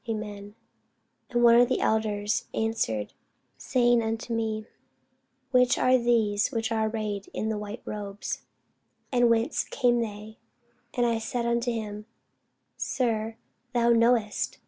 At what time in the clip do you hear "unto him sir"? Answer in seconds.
11.45-13.37